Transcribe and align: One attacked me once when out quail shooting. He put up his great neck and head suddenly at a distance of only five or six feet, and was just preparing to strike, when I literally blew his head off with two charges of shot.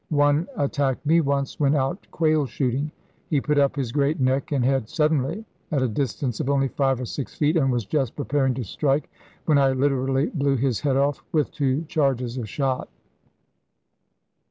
One 0.09 0.47
attacked 0.57 1.05
me 1.05 1.21
once 1.21 1.59
when 1.59 1.75
out 1.75 2.07
quail 2.09 2.47
shooting. 2.47 2.89
He 3.29 3.39
put 3.39 3.59
up 3.59 3.75
his 3.75 3.91
great 3.91 4.19
neck 4.19 4.51
and 4.51 4.65
head 4.65 4.89
suddenly 4.89 5.45
at 5.71 5.83
a 5.83 5.87
distance 5.87 6.39
of 6.39 6.49
only 6.49 6.69
five 6.69 6.99
or 6.99 7.05
six 7.05 7.35
feet, 7.35 7.55
and 7.55 7.71
was 7.71 7.85
just 7.85 8.15
preparing 8.15 8.55
to 8.55 8.63
strike, 8.63 9.11
when 9.45 9.59
I 9.59 9.73
literally 9.73 10.31
blew 10.33 10.55
his 10.55 10.79
head 10.81 10.97
off 10.97 11.21
with 11.31 11.51
two 11.51 11.83
charges 11.83 12.37
of 12.39 12.49
shot. 12.49 12.89